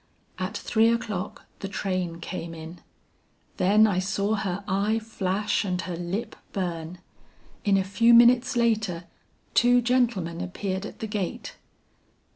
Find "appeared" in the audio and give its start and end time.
10.41-10.87